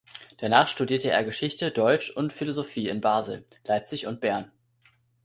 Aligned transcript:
Danach 0.39 0.67
studierte 0.67 1.11
er 1.11 1.23
Geschichte, 1.23 1.69
Deutsch 1.69 2.09
und 2.09 2.33
Philosophie 2.33 2.87
in 2.89 3.01
Basel, 3.01 3.45
Leipzig 3.65 4.07
und 4.07 4.19
Bern. 4.19 4.51